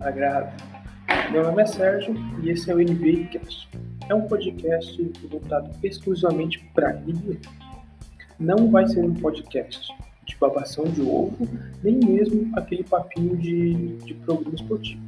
[0.00, 0.52] agrada.
[1.30, 3.68] Meu nome é Sérgio e esse é o NBA Cast.
[4.08, 7.38] É um podcast voltado exclusivamente para NBA.
[8.38, 9.92] Não vai ser um podcast
[10.24, 11.48] de babação de ovo,
[11.82, 15.00] nem mesmo aquele papinho de, de programa esportivo.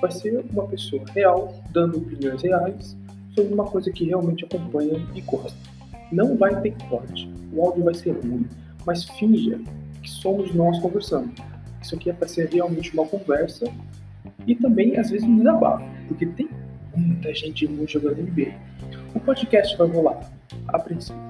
[0.00, 2.96] Vai ser uma pessoa real, dando opiniões reais
[3.34, 5.58] sobre uma coisa que realmente acompanha e gosta.
[6.12, 8.46] Não vai ter corte, o áudio vai ser ruim,
[8.84, 9.58] mas finja
[10.02, 11.32] que somos nós conversando.
[11.82, 13.66] Isso aqui é para ser realmente uma conversa
[14.46, 16.48] e também, às vezes, um desabafo, porque tem
[16.96, 18.52] muita gente ruim jogando NBA.
[19.14, 20.30] O podcast vai rolar,
[20.68, 21.20] a princípio,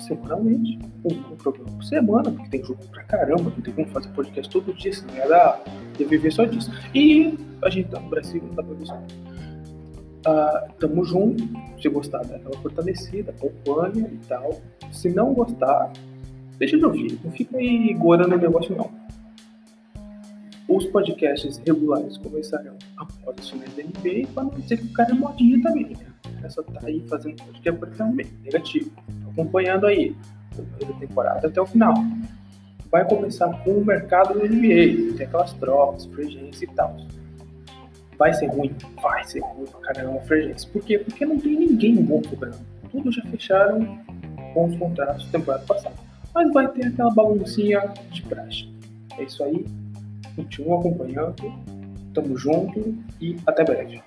[0.00, 4.50] semanalmente, um, programa por semana, porque tem jogo pra caramba, não tem como fazer podcast
[4.52, 5.64] todo dia, senão ia dar,
[5.98, 6.70] ia viver só disso.
[6.94, 8.96] E a gente tá no Brasil, não dá pra ver só.
[8.96, 11.44] Uh, tamo junto,
[11.80, 14.60] se gostar daquela fortalecida, acompanha e tal.
[14.92, 15.92] Se não gostar,
[16.58, 18.90] deixa de ouvir, não fica aí gorando o negócio não.
[20.68, 25.10] Os podcasts regulares começarão após as finais da NBA, para não dizer que o cara
[25.10, 25.90] é modinha também.
[25.90, 26.06] Né?
[26.42, 28.90] É só tá aí fazendo podcast porque também, negativo.
[29.30, 30.14] Acompanhando aí,
[30.56, 31.94] da temporada até o final.
[32.90, 36.96] Vai começar com o mercado da NBA, tem aquelas trocas, free e tal.
[38.18, 38.74] Vai ser ruim?
[39.02, 40.98] Vai ser ruim pra caramba free Por quê?
[40.98, 42.58] Porque não tem ninguém bom cobrando.
[42.90, 43.98] Tudo já fecharam
[44.54, 45.94] com os contratos da temporada passada.
[46.34, 48.68] Mas vai ter aquela baguncinha de praxe.
[49.18, 49.64] É isso aí.
[50.36, 51.34] Continua acompanhando.
[52.12, 54.02] Tamo junto e até breve.